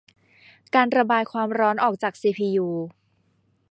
[0.75, 2.67] การระบายความร้อนออกจากซีพียู